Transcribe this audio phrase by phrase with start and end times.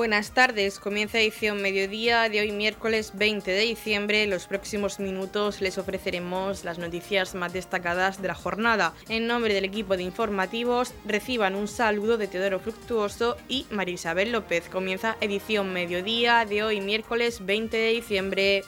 [0.00, 4.22] Buenas tardes, comienza edición mediodía de hoy miércoles 20 de diciembre.
[4.22, 8.94] En los próximos minutos les ofreceremos las noticias más destacadas de la jornada.
[9.10, 14.32] En nombre del equipo de informativos reciban un saludo de Teodoro Fructuoso y María Isabel
[14.32, 14.70] López.
[14.70, 18.62] Comienza edición mediodía de hoy miércoles 20 de diciembre.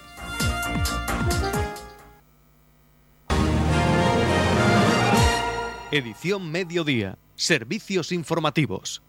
[5.90, 7.16] Edición mediodía.
[7.36, 9.02] Servicios informativos.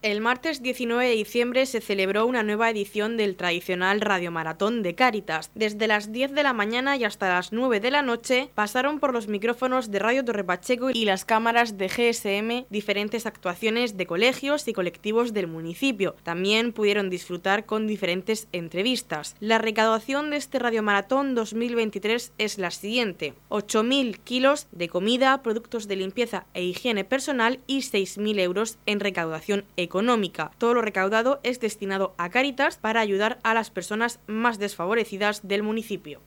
[0.00, 5.50] El martes 19 de diciembre se celebró una nueva edición del tradicional radiomaratón de Cáritas.
[5.56, 9.12] Desde las 10 de la mañana y hasta las 9 de la noche pasaron por
[9.12, 14.68] los micrófonos de Radio Torre Pacheco y las cámaras de GSM diferentes actuaciones de colegios
[14.68, 16.14] y colectivos del municipio.
[16.22, 19.34] También pudieron disfrutar con diferentes entrevistas.
[19.40, 25.96] La recaudación de este radiomaratón 2023 es la siguiente: 8.000 kilos de comida, productos de
[25.96, 30.50] limpieza e higiene personal y 6.000 euros en recaudación económica económica.
[30.58, 35.62] Todo lo recaudado es destinado a Cáritas para ayudar a las personas más desfavorecidas del
[35.62, 36.20] municipio.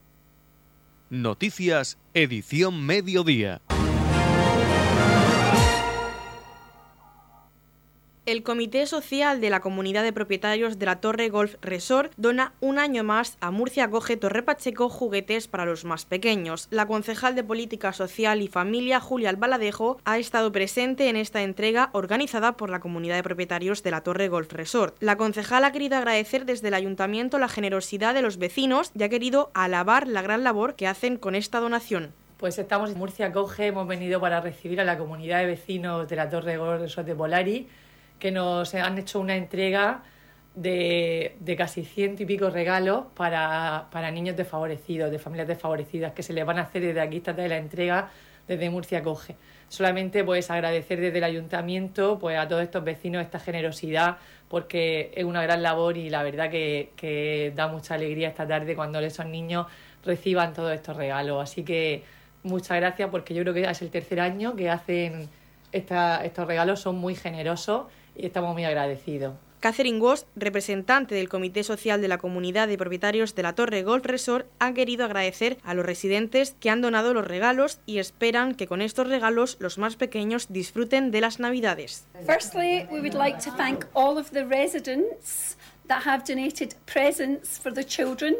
[1.10, 3.60] Noticias, edición mediodía.
[8.24, 12.78] El Comité Social de la Comunidad de Propietarios de la Torre Golf Resort dona un
[12.78, 16.68] año más a Murcia Coge Torre Pacheco juguetes para los más pequeños.
[16.70, 21.90] La concejal de Política Social y Familia, Julia Albaladejo, ha estado presente en esta entrega
[21.94, 24.94] organizada por la Comunidad de Propietarios de la Torre Golf Resort.
[25.00, 29.08] La concejal ha querido agradecer desde el Ayuntamiento la generosidad de los vecinos y ha
[29.08, 32.12] querido alabar la gran labor que hacen con esta donación.
[32.36, 36.14] Pues estamos en Murcia Coge, hemos venido para recibir a la comunidad de vecinos de
[36.14, 37.66] la Torre Golf Resort de Polari
[38.22, 40.04] que nos han hecho una entrega
[40.54, 46.46] de, casi ciento y pico regalos para, niños desfavorecidos, de familias desfavorecidas, que se les
[46.46, 48.10] van a hacer desde aquí, esta de la entrega,
[48.46, 49.34] desde Murcia Coge.
[49.68, 55.24] Solamente pues agradecer desde el ayuntamiento pues a todos estos vecinos esta generosidad, porque es
[55.24, 59.66] una gran labor y la verdad que, da mucha alegría esta tarde cuando esos niños
[60.04, 61.42] reciban todos estos regalos.
[61.42, 62.04] Así que
[62.44, 65.28] muchas gracias porque yo creo que es el tercer año que hacen
[65.72, 67.86] estos regalos, son muy generosos
[68.16, 69.34] y estamos muy agradecidos.
[69.62, 74.04] Catherine Woss, representante del Comité Social de la Comunidad de Propietarios de la Torre Golf
[74.04, 78.66] Resort, ha querido agradecer a los residentes que han donado los regalos y esperan que
[78.66, 82.08] con estos regalos los más pequeños disfruten de las Navidades.
[82.26, 85.56] Firstly, we would like to thank all of the residents
[85.86, 88.34] that have donated presents for the children.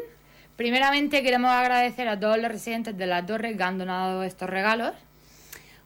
[0.57, 4.91] Primeramente queremos agradecer a todos los residentes de la torre que han donado estos regalos.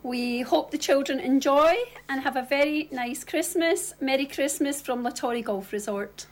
[0.03, 1.75] We hope the children enjoy
[2.07, 3.95] and have a very nice Christmas.
[3.99, 6.27] Merry Christmas from La Torre Golf Resort.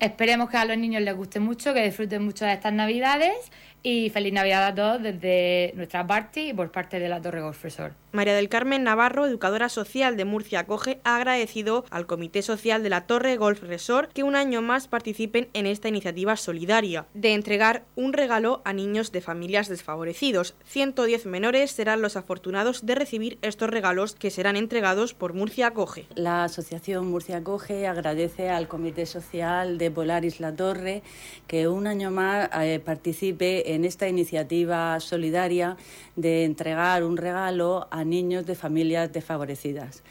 [0.00, 3.50] Esperemos que a los niños les guste mucho, que disfruten mucho de estas navidades
[3.86, 7.62] y feliz Navidad a todos desde nuestra parte y por parte de la Torre Golf
[7.62, 7.94] Resort.
[8.12, 12.88] María del Carmen Navarro, educadora social de Murcia Acoge, ha agradecido al Comité Social de
[12.88, 17.82] la Torre Golf Resort que un año más participen en esta iniciativa solidaria de entregar
[17.94, 20.54] un regalo a niños de familias desfavorecidos.
[20.64, 26.06] 110 menores serán los afortunados de recibir estos regalos que serán entregados por Murcia Acoge.
[26.14, 31.02] La Asociación Murcia Acoge agradece al Comité Social de Polaris La Torre
[31.48, 35.76] que un año más eh, participe en esta iniciativa solidaria
[36.16, 40.02] de entregar un regalo a niños de familias desfavorecidas.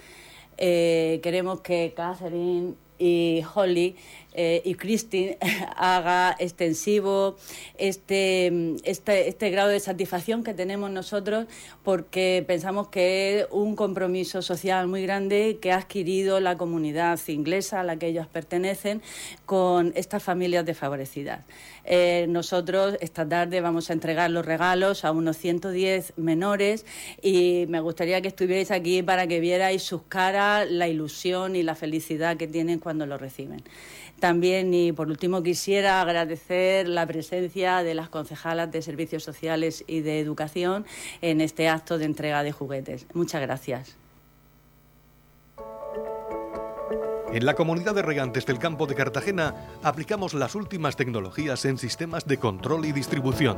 [0.58, 3.96] Eh, queremos que Catherine y Holly
[4.34, 5.38] eh, y Christine
[5.78, 7.38] haga extensivo
[7.78, 11.46] este, este, este, grado de satisfacción que tenemos nosotros
[11.84, 17.82] porque pensamos que es un compromiso social muy grande que ha adquirido la comunidad inglesa
[17.82, 19.02] a la que ellos pertenecen
[19.46, 21.42] con estas familias desfavorecidas.
[21.86, 26.86] Eh, nosotros esta tarde vamos a entregar los regalos a unos 110 menores
[27.22, 31.76] y me gustaría que estuvierais aquí para que vierais sus caras, la ilusión y la
[31.76, 33.64] felicidad que tienen cuando lo reciben.
[34.24, 40.00] También, y por último, quisiera agradecer la presencia de las concejalas de Servicios Sociales y
[40.00, 40.86] de Educación
[41.22, 43.06] en este acto de entrega de juguetes.
[43.14, 43.98] Muchas gracias.
[47.34, 52.26] En la comunidad de regantes del campo de Cartagena aplicamos las últimas tecnologías en sistemas
[52.26, 53.58] de control y distribución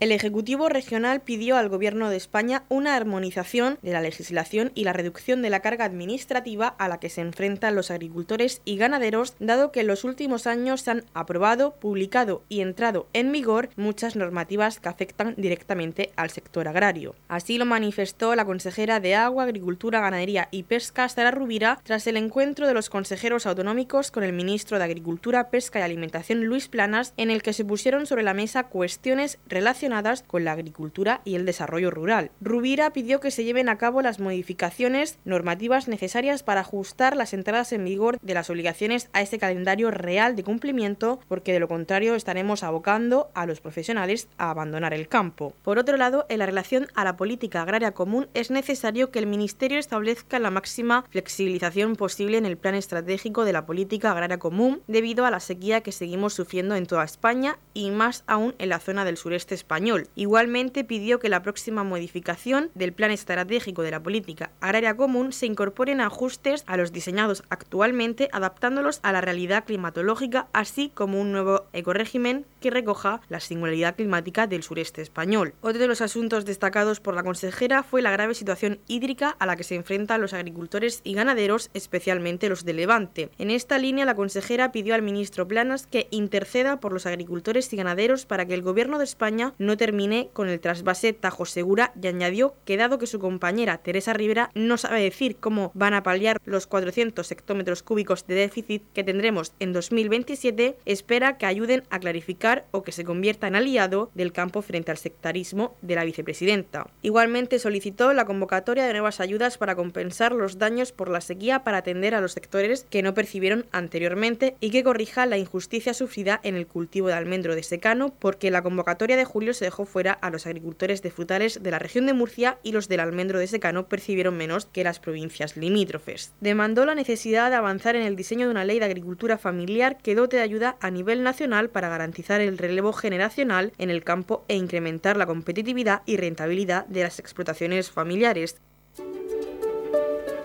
[0.00, 4.92] El Ejecutivo Regional pidió al Gobierno de España una armonización de la legislación y la
[4.92, 9.70] reducción de la carga administrativa a la que se enfrentan los agricultores y ganaderos, dado
[9.70, 14.80] que en los últimos años se han aprobado, publicado y entrado en vigor muchas normativas
[14.80, 17.14] que afectan directamente al sector agrario.
[17.28, 22.16] Así lo manifestó la consejera de Agua, Agricultura, Ganadería y Pesca, Sara Rubira, tras el
[22.16, 27.14] encuentro de los consejeros autonómicos con el ministro de Agricultura, Pesca y Alimentación, Luis Planas,
[27.16, 29.83] en el que se pusieron sobre la mesa cuestiones relacionadas
[30.26, 32.30] con la agricultura y el desarrollo rural.
[32.40, 37.72] Rubira pidió que se lleven a cabo las modificaciones normativas necesarias para ajustar las entradas
[37.72, 42.14] en vigor de las obligaciones a ese calendario real de cumplimiento, porque de lo contrario
[42.14, 45.54] estaremos abocando a los profesionales a abandonar el campo.
[45.62, 49.26] Por otro lado, en la relación a la política agraria común es necesario que el
[49.26, 54.82] Ministerio establezca la máxima flexibilización posible en el plan estratégico de la política agraria común
[54.86, 58.78] debido a la sequía que seguimos sufriendo en toda España y más aún en la
[58.78, 59.73] zona del sureste español
[60.14, 65.46] Igualmente pidió que la próxima modificación del Plan Estratégico de la Política Agraria Común se
[65.46, 71.64] incorporen ajustes a los diseñados actualmente adaptándolos a la realidad climatológica, así como un nuevo
[71.72, 75.54] ecorégimen que recoja la singularidad climática del sureste español.
[75.60, 79.56] Otro de los asuntos destacados por la consejera fue la grave situación hídrica a la
[79.56, 83.30] que se enfrentan los agricultores y ganaderos, especialmente los de Levante.
[83.38, 87.76] En esta línea, la consejera pidió al ministro Planas que interceda por los agricultores y
[87.76, 92.06] ganaderos para que el Gobierno de España no termine con el trasvase Tajo Segura y
[92.06, 96.40] añadió que dado que su compañera Teresa Rivera no sabe decir cómo van a paliar
[96.44, 102.66] los 400 hectómetros cúbicos de déficit que tendremos en 2027, espera que ayuden a clarificar
[102.70, 106.86] o que se convierta en aliado del campo frente al sectarismo de la vicepresidenta.
[107.02, 111.78] Igualmente solicitó la convocatoria de nuevas ayudas para compensar los daños por la sequía para
[111.78, 116.54] atender a los sectores que no percibieron anteriormente y que corrija la injusticia sufrida en
[116.54, 120.30] el cultivo de almendro de secano porque la convocatoria de julio se dejó fuera a
[120.30, 123.88] los agricultores de frutales de la región de Murcia y los del almendro de secano
[123.88, 126.32] percibieron menos que las provincias limítrofes.
[126.40, 130.14] Demandó la necesidad de avanzar en el diseño de una ley de agricultura familiar que
[130.14, 134.56] dote de ayuda a nivel nacional para garantizar el relevo generacional en el campo e
[134.56, 138.56] incrementar la competitividad y rentabilidad de las explotaciones familiares.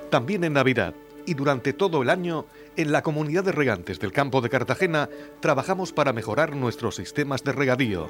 [0.09, 0.94] También en Navidad
[1.25, 2.45] y durante todo el año,
[2.75, 5.09] en la comunidad de regantes del campo de Cartagena
[5.41, 8.09] trabajamos para mejorar nuestros sistemas de regadío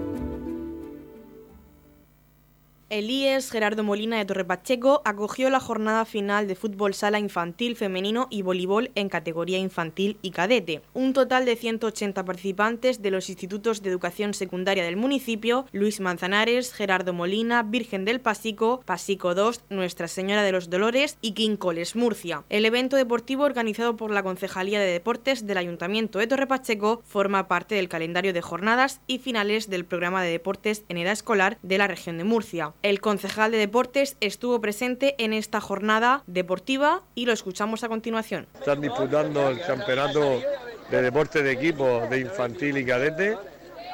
[2.91, 8.27] El IES Gerardo Molina de Torrepacheco acogió la jornada final de fútbol sala infantil femenino
[8.29, 10.81] y voleibol en categoría infantil y cadete.
[10.93, 16.73] Un total de 180 participantes de los institutos de educación secundaria del municipio, Luis Manzanares,
[16.73, 22.43] Gerardo Molina, Virgen del Pasico, Pasico 2, Nuestra Señora de los Dolores y Quincoles, Murcia.
[22.49, 27.75] El evento deportivo organizado por la Concejalía de Deportes del Ayuntamiento de Torrepacheco forma parte
[27.75, 31.87] del calendario de jornadas y finales del programa de deportes en edad escolar de la
[31.87, 32.73] región de Murcia.
[32.83, 38.47] El concejal de deportes estuvo presente en esta jornada deportiva y lo escuchamos a continuación.
[38.57, 40.41] Están disputando el campeonato
[40.89, 43.37] de deporte de equipo de infantil y cadete.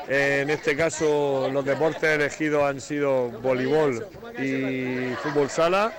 [0.07, 4.07] En este caso los deportes elegidos han sido voleibol
[4.41, 5.91] y fútbol sala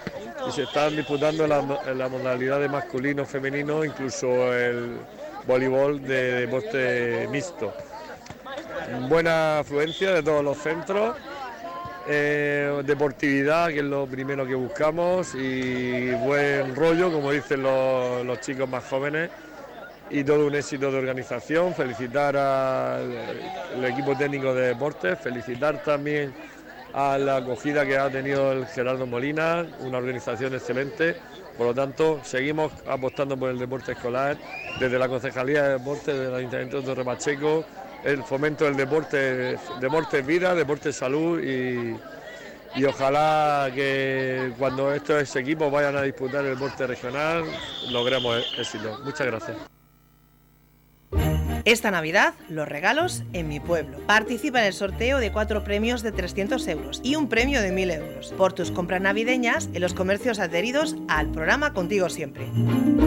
[0.49, 4.97] y se están disputando en la, modalidad de masculino, femenino, incluso el
[5.47, 7.71] voleibol de deporte mixto.
[9.11, 11.15] Buena afluencia de todos los centros
[12.11, 18.69] eh, deportividad, que es lo primero que buscamos, y buen rollo, como dicen los, chicos
[18.69, 19.31] más jóvenes,
[20.11, 21.75] y todo un éxito de organización.
[21.75, 26.33] Felicitar al equipo técnico de deportes, felicitar también
[26.95, 31.17] a la acogida que ha tenido el Gerardo Molina, una organización excelente.
[31.59, 34.39] Por lo tanto, seguimos apostando por el deporte escolar
[34.81, 37.67] desde la Concejalía de Deportes del Ayuntamiento de Torre Pacheco
[38.05, 41.97] el fomento del deporte, deporte vida, deporte salud y,
[42.75, 47.45] y ojalá que cuando estos equipos vayan a disputar el deporte regional
[47.91, 48.97] logremos éxito.
[49.05, 49.78] Muchas gracias.
[51.69, 53.99] Esta Navidad, los regalos en mi pueblo.
[54.07, 57.95] Participa en el sorteo de cuatro premios de 300 euros y un premio de 1.000
[57.95, 62.47] euros por tus compras navideñas en los comercios adheridos al programa Contigo Siempre.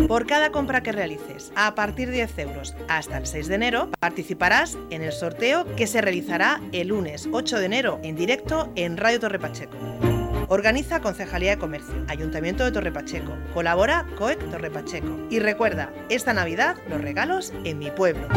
[0.08, 3.90] Por cada compra que realices, a partir de 10 euros hasta el 6 de enero,
[4.00, 8.98] participarás en el sorteo que se realizará el lunes 8 de enero en directo en
[8.98, 10.11] Radio Torre Pacheco.
[10.52, 13.38] Organiza Concejalía de Comercio, Ayuntamiento de Torre Pacheco.
[13.54, 15.26] Colabora COEC Torre Pacheco.
[15.30, 18.28] Y recuerda, esta Navidad los regalos en mi pueblo.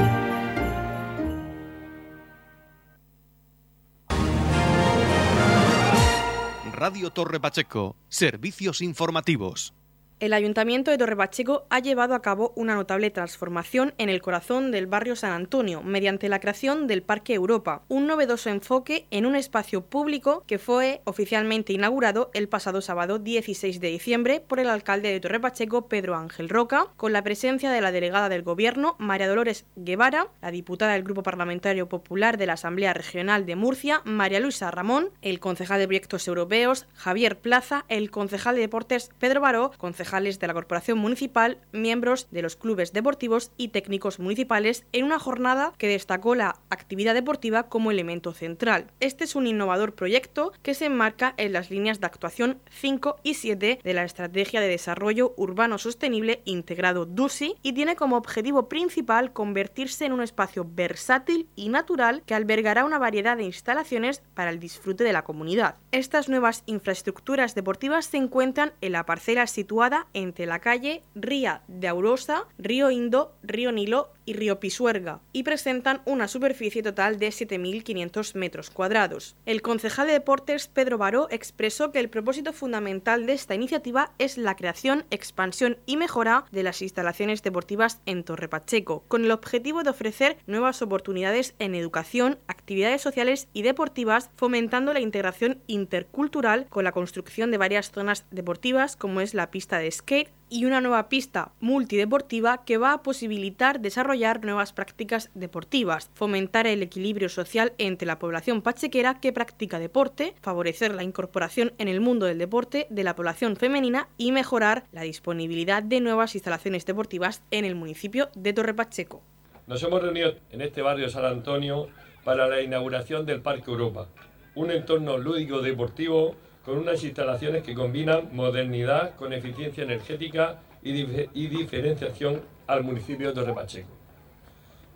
[6.73, 9.75] Radio Torre Pacheco, servicios informativos.
[10.21, 14.87] El Ayuntamiento de Torrepacheco ha llevado a cabo una notable transformación en el corazón del
[14.87, 19.85] barrio San Antonio mediante la creación del Parque Europa, un novedoso enfoque en un espacio
[19.85, 25.18] público que fue oficialmente inaugurado el pasado sábado 16 de diciembre por el alcalde de
[25.18, 30.28] Torrepacheco, Pedro Ángel Roca, con la presencia de la delegada del Gobierno, María Dolores Guevara,
[30.40, 35.11] la diputada del Grupo Parlamentario Popular de la Asamblea Regional de Murcia, María Luisa Ramón,
[35.23, 40.46] el concejal de Proyectos Europeos, Javier Plaza, el concejal de Deportes, Pedro Baró, concejal de
[40.46, 45.88] la Corporación Municipal, miembros de los clubes deportivos y técnicos municipales en una jornada que
[45.88, 48.87] destacó la actividad deportiva como elemento central.
[49.00, 53.34] Este es un innovador proyecto que se enmarca en las líneas de actuación 5 y
[53.34, 59.32] 7 de la Estrategia de Desarrollo Urbano Sostenible Integrado DUSI y tiene como objetivo principal
[59.32, 64.61] convertirse en un espacio versátil y natural que albergará una variedad de instalaciones para el
[64.61, 65.76] disfrute de la comunidad.
[65.92, 71.88] Estas nuevas infraestructuras deportivas se encuentran en la parcela situada entre la calle Ría de
[71.88, 78.35] Aurosa, Río Indo, Río Nilo y Río Pisuerga, y presentan una superficie total de 7.500
[78.35, 79.37] metros cuadrados.
[79.47, 84.38] El concejal de deportes Pedro Baró expresó que el propósito fundamental de esta iniciativa es
[84.38, 89.83] la creación, expansión y mejora de las instalaciones deportivas en Torre Pacheco, con el objetivo
[89.83, 96.85] de ofrecer nuevas oportunidades en educación, actividades sociales y deportivas, fomentando la integración intercultural con
[96.85, 101.08] la construcción de varias zonas deportivas como es la pista de skate, y una nueva
[101.08, 108.06] pista multideportiva que va a posibilitar desarrollar nuevas prácticas deportivas, fomentar el equilibrio social entre
[108.06, 113.04] la población pachequera que practica deporte, favorecer la incorporación en el mundo del deporte de
[113.04, 118.52] la población femenina y mejorar la disponibilidad de nuevas instalaciones deportivas en el municipio de
[118.52, 119.22] Torre Pacheco.
[119.66, 121.88] Nos hemos reunido en este barrio San Antonio
[122.22, 124.08] para la inauguración del Parque Europa,
[124.54, 132.42] un entorno lúdico deportivo con unas instalaciones que combinan modernidad con eficiencia energética y, diferenciación
[132.66, 133.88] al municipio de Torrepacheco.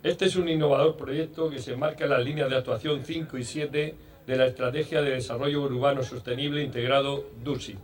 [0.01, 3.43] Este es un innovador proyecto que se enmarca en las líneas de actuación 5 y
[3.43, 3.95] 7
[4.25, 7.77] de la Estrategia de Desarrollo Urbano Sostenible Integrado DUSI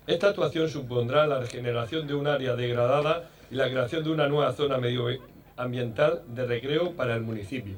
[0.07, 4.53] Esta actuación supondrá la regeneración de un área degradada y la creación de una nueva
[4.53, 7.75] zona medioambiental de recreo para el municipio.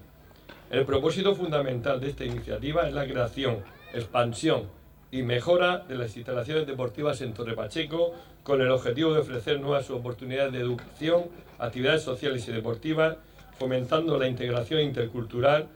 [0.69, 3.63] El propósito fundamental de esta iniciativa es la creación,
[3.93, 4.63] expansión
[5.11, 8.13] y mejora de las instalaciones deportivas en Torre Pacheco
[8.43, 11.25] con el objetivo de ofrecer nuevas oportunidades de educación,
[11.59, 13.17] actividades sociales y deportivas
[13.57, 15.67] fomentando la integración intercultural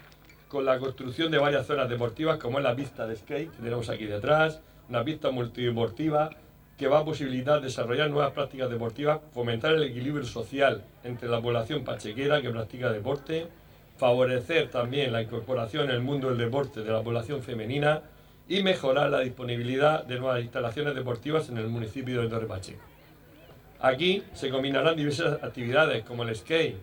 [0.48, 3.90] con la construcción de varias zonas deportivas, como es la pista de skate que tenemos
[3.90, 6.30] aquí detrás, una pista multideportiva
[6.78, 11.84] que va a posibilitar desarrollar nuevas prácticas deportivas, fomentar el equilibrio social entre la población
[11.84, 13.48] pachequera que practica deporte,
[13.98, 18.02] favorecer también la incorporación en el mundo del deporte de la población femenina
[18.50, 22.82] y mejorar la disponibilidad de nuevas instalaciones deportivas en el municipio de Torre Pacheco.
[23.80, 26.78] Aquí se combinarán diversas actividades como el skate,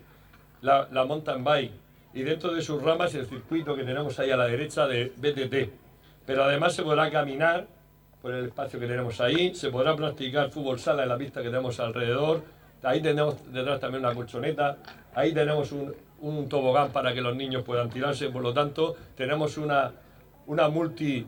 [0.61, 1.71] la, mountain bike
[2.13, 5.71] y dentro de sus ramas el circuito que tenemos ahí a la derecha de BTT.
[6.25, 7.67] Pero además se podrá caminar
[8.21, 11.49] por el espacio que tenemos ahí, se podrá practicar fútbol sala en la pista que
[11.49, 12.43] tenemos alrededor,
[12.83, 14.77] ahí tenemos detrás también una colchoneta,
[15.15, 19.57] ahí tenemos un, un tobogán para que los niños puedan tirarse, por lo tanto tenemos
[19.57, 19.93] una,
[20.47, 21.25] una multi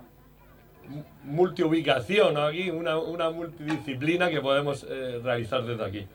[1.24, 6.08] multiubicación aquí, una, una multidisciplina que podemos eh, realizar desde aquí.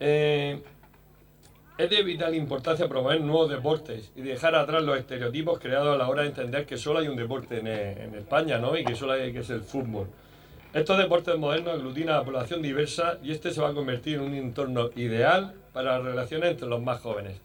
[0.00, 0.60] Eh,
[1.78, 6.08] es de vital importancia promover nuevos deportes y dejar atrás los estereotipos creados a la
[6.08, 8.76] hora de entender que solo hay un deporte en, España ¿no?
[8.76, 10.08] y que solo hay que es el fútbol.
[10.74, 14.22] Estos deportes modernos aglutinan a la población diversa y este se va a convertir en
[14.22, 17.40] un entorno ideal para las relaciones entre los más jóvenes.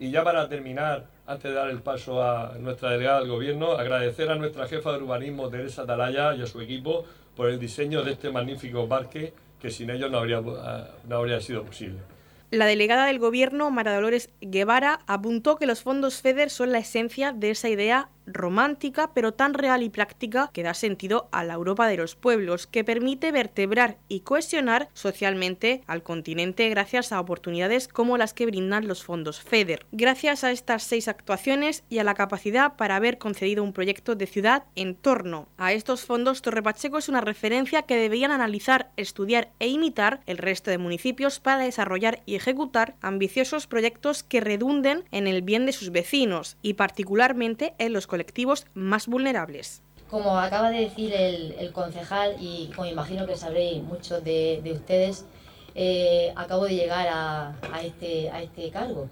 [0.00, 4.30] Y ya para terminar, antes de dar el paso a nuestra delegada del gobierno, agradecer
[4.30, 7.04] a nuestra jefa de urbanismo, Teresa Talaya, y a su equipo
[7.36, 11.62] por el diseño de este magnífico parque que sin ellos no habría, no habría sido
[11.62, 12.15] posible.
[12.50, 17.32] La delegada del Gobierno, Mara Dolores Guevara, apuntó que los fondos FEDER son la esencia
[17.32, 21.86] de esa idea romántica, pero tan real y práctica que da sentido a la Europa
[21.88, 28.18] de los pueblos, que permite vertebrar y cohesionar socialmente al continente gracias a oportunidades como
[28.18, 29.86] las que brindan los fondos FEDER.
[29.92, 34.26] Gracias a estas seis actuaciones y a la capacidad para haber concedido un proyecto de
[34.26, 39.50] ciudad en torno a estos fondos, Torre Pacheco es una referencia que deberían analizar, estudiar
[39.58, 45.26] e imitar el resto de municipios para desarrollar y ejecutar ambiciosos proyectos que redunden en
[45.26, 49.82] el bien de sus vecinos y particularmente en los colectivos más vulnerables.
[50.08, 55.26] Como acaba de decir el, concejal, y como imagino que sabréis muchos de, ustedes,
[55.74, 59.10] eh, acabo de llegar a, este, a este cargo.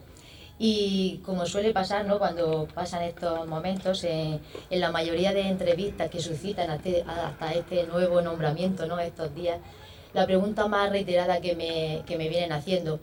[0.58, 2.18] Y como suele pasar ¿no?
[2.18, 8.86] cuando pasan estos momentos, en la mayoría de entrevistas que suscitan hasta, este nuevo nombramiento
[8.86, 8.98] ¿no?
[9.00, 9.58] estos días,
[10.14, 13.00] la pregunta más reiterada que me, que me vienen haciendo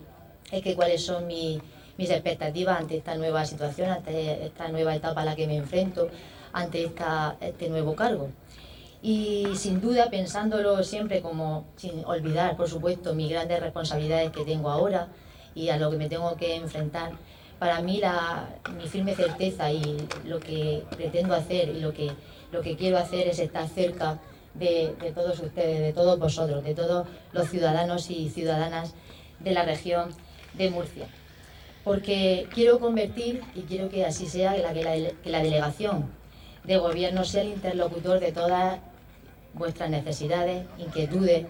[0.50, 1.60] es que cuáles son mis
[1.98, 6.08] mis expectativas ante esta nueva situación, ante esta nueva etapa a la que me enfrento,
[6.52, 8.30] ante esta, este nuevo cargo.
[9.02, 14.70] Y sin duda pensándolo siempre como, sin olvidar, por supuesto, mis grandes responsabilidades que tengo
[14.70, 15.08] ahora
[15.54, 17.12] y a lo que me tengo que enfrentar,
[17.58, 22.12] para mí la, mi firme certeza y lo que pretendo hacer y lo que,
[22.52, 24.20] lo que quiero hacer es estar cerca
[24.54, 28.94] de, de todos ustedes, de todos vosotros, de todos los ciudadanos y ciudadanas
[29.40, 30.10] de la región
[30.54, 31.08] de Murcia
[31.84, 34.82] porque quiero convertir, y quiero que así sea, que
[35.30, 36.10] la, delegación
[36.64, 38.78] de gobierno sea el interlocutor de todas
[39.54, 41.46] vuestras necesidades, inquietudes,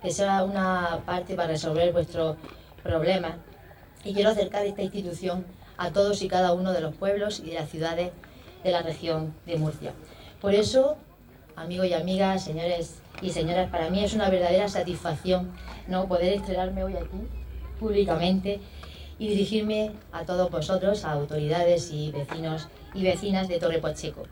[0.00, 2.36] que sea una parte para resolver vuestros
[2.82, 3.34] problemas.
[4.04, 5.44] Y quiero acercar esta institución
[5.76, 8.10] a todos y cada uno de los pueblos y de las ciudades
[8.62, 9.92] de la región de Murcia.
[10.40, 10.96] Por eso,
[11.56, 15.52] amigos y amigas, señores y señoras, para mí es una verdadera satisfacción
[15.88, 16.06] ¿no?
[16.06, 17.28] poder estrenarme hoy aquí
[17.78, 18.60] públicamente
[19.18, 24.24] y dirigirme a todos vosotros, a autoridades y vecinos y vecinas de Torre Pacheco.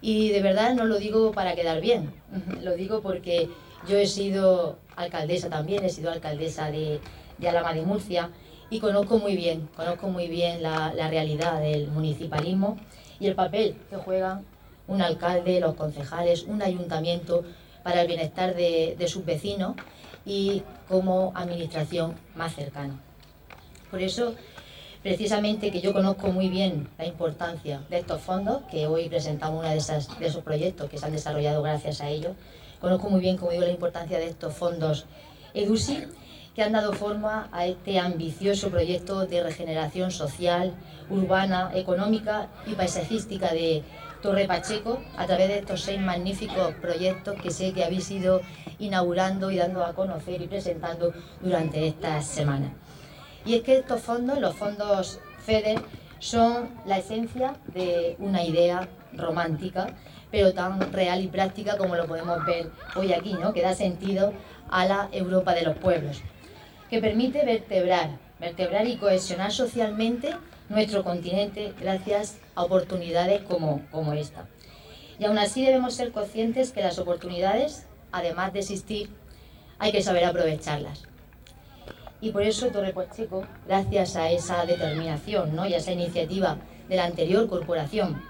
[0.00, 2.12] Y de verdad no lo digo para quedar bien,
[2.62, 3.48] lo digo porque
[3.88, 7.00] yo he sido alcaldesa también, he sido alcaldesa de,
[7.38, 8.30] de Alama de Murcia
[8.70, 12.78] y conozco muy bien, conozco muy bien la, realidad del municipalismo
[13.20, 14.44] y el papel que juegan
[14.88, 17.44] un alcalde, los concejales, un ayuntamiento
[17.82, 19.76] para el bienestar de sus vecinos
[20.24, 22.98] y como administración más cercana.
[23.92, 24.34] Por eso,
[25.02, 29.68] precisamente que yo conozco muy bien la importancia de estos fondos, que hoy presentamos uno
[29.68, 32.32] de, de esos proyectos que se han desarrollado gracias a ellos,
[32.80, 35.04] conozco muy bien, como digo, la importancia de estos fondos
[35.52, 36.04] EDUSI,
[36.54, 40.72] que han dado forma a este ambicioso proyecto de regeneración social,
[41.10, 43.82] urbana, económica y paisajística de
[44.22, 48.40] Torre Pacheco a través de estos seis magníficos proyectos que sé que habéis ido
[48.78, 52.70] inaugurando y dando a conocer y presentando durante estas semanas.
[53.44, 55.80] Y es que estos fondos, los fondos FEDER,
[56.18, 59.88] son la esencia de una idea romántica,
[60.30, 63.52] pero tan real y práctica como lo podemos ver hoy aquí, ¿no?
[63.52, 64.32] que da sentido
[64.70, 66.22] a la Europa de los pueblos,
[66.88, 70.36] que permite vertebrar, vertebrar y cohesionar socialmente
[70.68, 74.46] nuestro continente gracias a oportunidades como, como esta.
[75.18, 79.10] Y aún así debemos ser conscientes que las oportunidades, además de existir,
[79.78, 81.11] hay que saber aprovecharlas.
[82.22, 82.94] Y por eso Torre
[83.66, 85.66] gracias a esa determinación ¿no?
[85.66, 86.56] y a esa iniciativa
[86.88, 88.22] de la anterior corporación,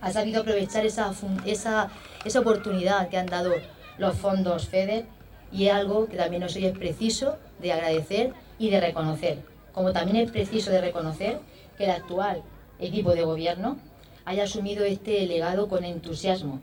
[0.00, 1.12] ha sabido aprovechar esa,
[1.44, 1.90] esa,
[2.24, 3.52] esa oportunidad que han dado
[3.98, 5.06] los fondos FEDER
[5.50, 9.38] y es algo que también hoy es preciso de agradecer y de reconocer.
[9.72, 11.40] Como también es preciso de reconocer
[11.76, 12.40] que el actual
[12.78, 13.78] equipo de gobierno
[14.24, 16.60] haya asumido este legado con entusiasmo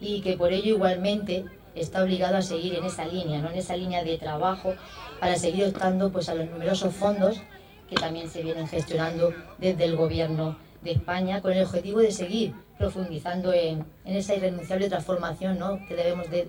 [0.00, 3.50] y que por ello igualmente está obligado a seguir en esa línea, ¿no?
[3.50, 4.74] en esa línea de trabajo
[5.20, 7.40] para seguir optando pues, a los numerosos fondos
[7.88, 12.54] que también se vienen gestionando desde el Gobierno de España con el objetivo de seguir
[12.78, 15.84] profundizando en, esa irrenunciable transformación ¿no?
[15.86, 16.48] que debemos de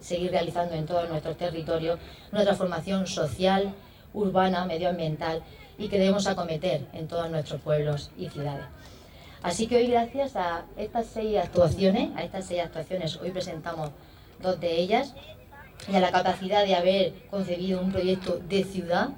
[0.00, 1.98] seguir realizando en todos nuestros territorios,
[2.32, 3.74] una transformación social,
[4.12, 5.42] urbana, medioambiental
[5.78, 8.64] y que debemos acometer en todos nuestros pueblos y ciudades.
[9.42, 13.90] Así que hoy gracias a estas seis actuaciones, a estas seis actuaciones, hoy presentamos
[14.40, 15.14] dos de ellas,
[15.90, 19.10] y a la capacidad de haber concebido un proyecto de ciudad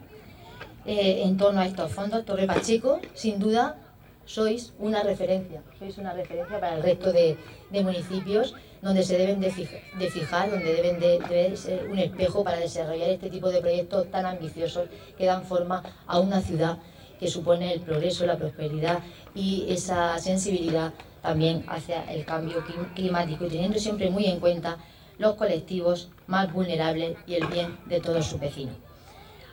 [0.84, 2.24] eh, en torno a estos fondos.
[2.24, 3.76] Torre Pacheco, sin duda,
[4.24, 7.36] sois una referencia, sois una referencia para el resto de,
[7.70, 13.30] municipios donde se deben de, fijar, donde deben de, ser un espejo para desarrollar este
[13.30, 16.78] tipo de proyectos tan ambiciosos que dan forma a una ciudad
[17.18, 19.00] que supone el progreso, la prosperidad
[19.34, 22.62] y esa sensibilidad también hacia el cambio
[22.94, 24.76] climático, teniendo siempre muy en cuenta
[25.18, 28.74] los colectivos más vulnerables y el bien de todos sus vecinos.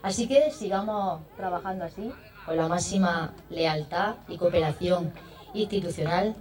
[0.01, 2.12] Así que sigamos trabajando así,
[2.45, 5.12] con la máxima lealtad y cooperación
[5.54, 6.36] institucional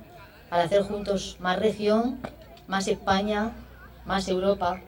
[0.51, 2.21] para hacer juntos más región,
[2.67, 3.53] más España,
[4.05, 4.81] más Europa,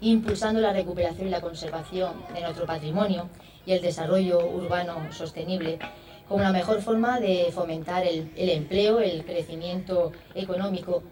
[0.00, 3.28] impulsando la recuperación y la conservación de nuestro patrimonio
[3.66, 5.78] y el desarrollo urbano sostenible
[6.28, 11.02] como la mejor forma de fomentar el, el empleo, el crecimiento económico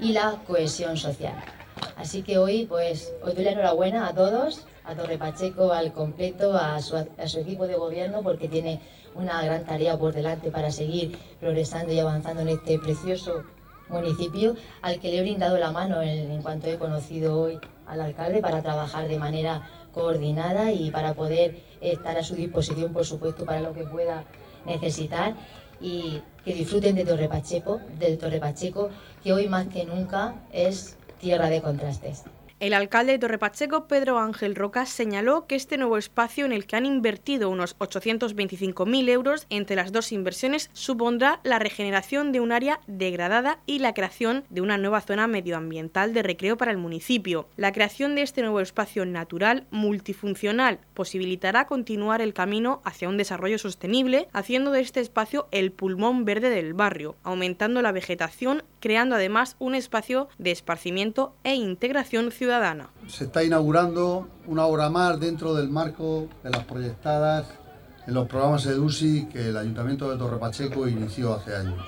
[0.00, 1.34] y la cohesión social.
[1.96, 6.54] Así que hoy, pues, os doy la enhorabuena a todos, a Torre Pacheco al completo,
[6.54, 8.80] a su, a su, equipo de gobierno, porque tiene
[9.14, 13.44] una gran tarea por delante para seguir progresando y avanzando en este precioso
[13.88, 18.00] municipio, al que le he brindado la mano en, en cuanto he conocido hoy al
[18.02, 23.46] alcalde para trabajar de manera coordinada y para poder estar a su disposición, por supuesto,
[23.46, 24.24] para lo que pueda
[24.66, 25.34] necesitar.
[25.80, 28.90] Y que disfruten de Torre Pacheco, del Torre Pacheco,
[29.22, 32.24] que hoy más que nunca es tierra de contrastes.
[32.58, 36.76] El alcalde de Torrepacheco, Pedro Ángel Roca, señaló que este nuevo espacio en el que
[36.76, 42.80] han invertido unos 825.000 euros entre las dos inversiones supondrá la regeneración de un área
[42.86, 47.46] degradada y la creación de una nueva zona medioambiental de recreo para el municipio.
[47.56, 53.58] La creación de este nuevo espacio natural multifuncional posibilitará continuar el camino hacia un desarrollo
[53.58, 59.56] sostenible, haciendo de este espacio el pulmón verde del barrio, aumentando la vegetación, creando además
[59.58, 62.45] un espacio de esparcimiento e integración ciudadana
[63.08, 67.46] Se está inaugurando una obra más dentro del marco de las proyectadas
[68.06, 71.84] en los programas EDUSI que el Ayuntamiento de Torre Pacheco inició hace años.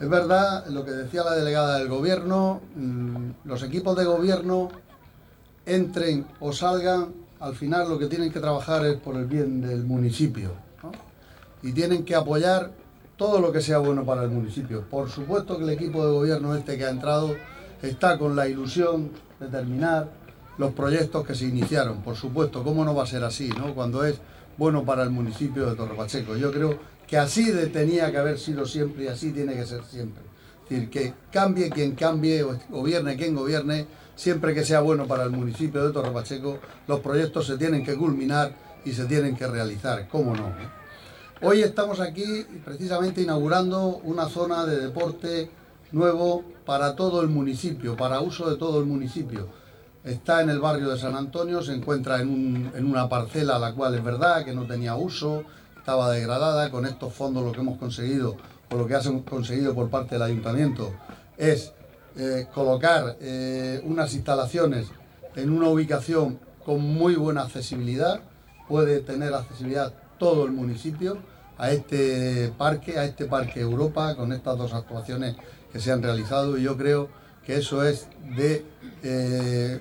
[0.00, 2.60] Es verdad lo que decía la delegada del Gobierno,
[3.44, 4.68] los equipos de Gobierno
[5.66, 9.84] entren o salgan, al final lo que tienen que trabajar es por el bien del
[9.84, 10.52] municipio
[11.62, 12.70] y tienen que apoyar
[13.16, 14.84] todo lo que sea bueno para el municipio.
[14.88, 17.34] Por supuesto que el equipo de Gobierno este que ha entrado
[17.82, 20.08] está con la ilusión de terminar
[20.58, 22.02] los proyectos que se iniciaron.
[22.02, 23.74] Por supuesto, ¿cómo no va a ser así, no?
[23.74, 24.18] Cuando es
[24.56, 26.36] bueno para el municipio de Torre Pacheco.
[26.36, 30.22] Yo creo que así tenía que haber sido siempre y así tiene que ser siempre.
[30.64, 33.86] Es decir, que cambie quien cambie, o gobierne quien gobierne,
[34.16, 37.96] siempre que sea bueno para el municipio de Torre Pacheco, los proyectos se tienen que
[37.96, 38.52] culminar
[38.84, 40.52] y se tienen que realizar, ¿cómo no?
[41.40, 45.48] Hoy estamos aquí precisamente inaugurando una zona de deporte
[45.92, 49.48] nuevo para todo el municipio, para uso de todo el municipio.
[50.04, 53.74] Está en el barrio de San Antonio, se encuentra en, un, en una parcela la
[53.74, 55.44] cual es verdad que no tenía uso,
[55.76, 56.70] estaba degradada.
[56.70, 58.36] Con estos fondos lo que hemos conseguido,
[58.70, 60.92] o lo que hemos conseguido por parte del ayuntamiento,
[61.36, 61.72] es
[62.16, 64.88] eh, colocar eh, unas instalaciones
[65.36, 68.20] en una ubicación con muy buena accesibilidad.
[68.68, 71.18] Puede tener accesibilidad todo el municipio
[71.56, 75.36] a este parque, a este parque Europa, con estas dos actuaciones
[75.72, 77.08] que se han realizado y yo creo
[77.44, 78.64] que eso es de
[79.02, 79.80] eh,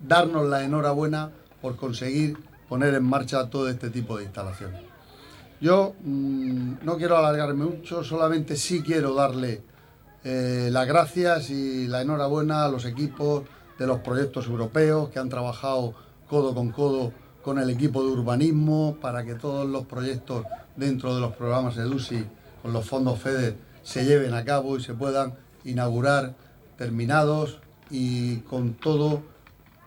[0.00, 2.36] darnos la enhorabuena por conseguir
[2.68, 4.80] poner en marcha todo este tipo de instalaciones.
[5.60, 9.62] Yo mmm, no quiero alargarme mucho, solamente sí quiero darle
[10.24, 13.44] eh, las gracias y la enhorabuena a los equipos
[13.78, 15.94] de los proyectos europeos que han trabajado
[16.28, 21.20] codo con codo con el equipo de urbanismo para que todos los proyectos dentro de
[21.20, 22.24] los programas EDUSI
[22.62, 26.34] con los fondos FEDER se lleven a cabo y se puedan inaugurar
[26.76, 29.22] terminados y con todo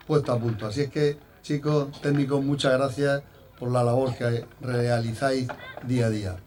[0.05, 0.67] puesto a punto.
[0.67, 3.23] Así es que, chicos, técnicos, muchas gracias
[3.59, 5.47] por la labor que realizáis
[5.85, 6.37] día a día.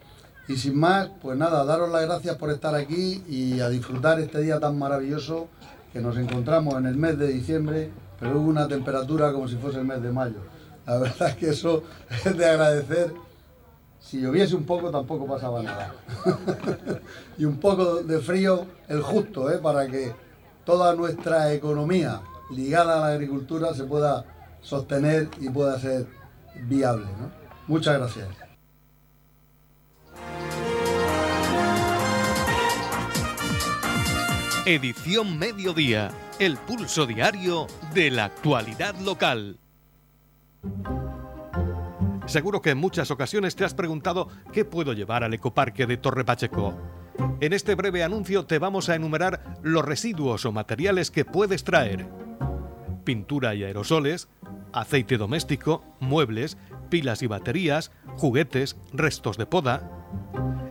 [0.47, 4.41] Y sin más, pues nada, daros las gracias por estar aquí y a disfrutar este
[4.41, 5.47] día tan maravilloso
[5.93, 9.79] que nos encontramos en el mes de diciembre, pero hubo una temperatura como si fuese
[9.79, 10.39] el mes de mayo.
[10.85, 11.83] La verdad es que eso
[12.25, 13.13] es de agradecer
[14.01, 15.93] si lloviese un poco tampoco pasaba nada.
[17.37, 19.59] y un poco de frío, el justo, ¿eh?
[19.59, 20.13] para que
[20.65, 24.25] toda nuestra economía ligada a la agricultura se pueda
[24.61, 26.07] sostener y pueda ser
[26.67, 27.05] viable.
[27.67, 28.27] Muchas gracias.
[34.65, 39.57] Edición Mediodía, el pulso diario de la actualidad local.
[42.31, 46.23] Seguro que en muchas ocasiones te has preguntado qué puedo llevar al ecoparque de Torre
[46.23, 46.79] Pacheco.
[47.41, 52.07] En este breve anuncio te vamos a enumerar los residuos o materiales que puedes traer.
[53.03, 54.29] Pintura y aerosoles,
[54.71, 56.57] aceite doméstico, muebles,
[56.89, 59.91] pilas y baterías, juguetes, restos de poda.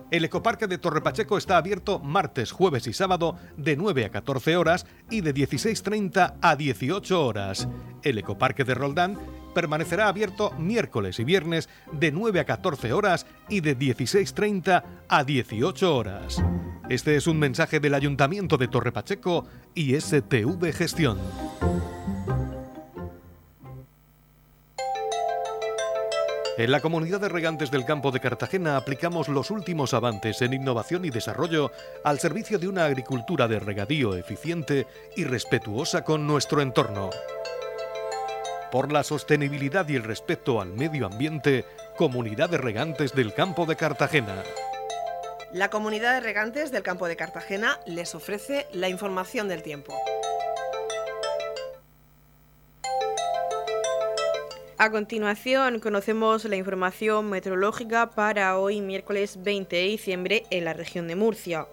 [0.09, 4.57] El ecoparque de Torre Pacheco está abierto martes, jueves y sábado de 9 a 14
[4.57, 7.67] horas y de 16.30 a 18 horas.
[8.01, 9.19] El ecoparque de Roldán
[9.51, 15.95] permanecerá abierto miércoles y viernes de 9 a 14 horas y de 16.30 a 18
[15.95, 16.41] horas.
[16.89, 21.19] Este es un mensaje del Ayuntamiento de Torre Pacheco y STV Gestión.
[26.57, 31.05] En la comunidad de regantes del campo de Cartagena aplicamos los últimos avances en innovación
[31.05, 31.71] y desarrollo
[32.03, 34.85] al servicio de una agricultura de regadío eficiente
[35.15, 37.09] y respetuosa con nuestro entorno.
[38.71, 41.65] Por la sostenibilidad y el respeto al medio ambiente,
[41.97, 44.43] Comunidad de Regantes del Campo de Cartagena.
[45.51, 49.93] La comunidad de regantes del campo de Cartagena les ofrece la información del tiempo.
[54.77, 61.09] A continuación conocemos la información meteorológica para hoy miércoles 20 de diciembre en la región
[61.09, 61.67] de Murcia.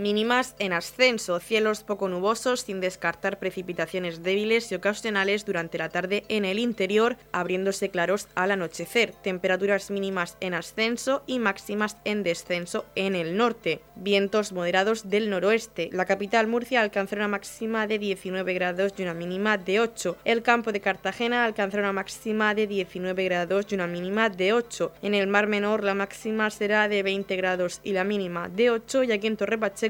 [0.00, 6.24] Mínimas en ascenso, cielos poco nubosos sin descartar precipitaciones débiles y ocasionales durante la tarde
[6.28, 9.12] en el interior, abriéndose claros al anochecer.
[9.22, 13.82] Temperaturas mínimas en ascenso y máximas en descenso en el norte.
[13.94, 15.90] Vientos moderados del noroeste.
[15.92, 20.16] La capital Murcia alcanzará una máxima de 19 grados y una mínima de 8.
[20.24, 24.92] El campo de Cartagena alcanzará una máxima de 19 grados y una mínima de 8.
[25.02, 29.02] En el Mar Menor la máxima será de 20 grados y la mínima de 8
[29.02, 29.89] y aquí en Torre Pacheco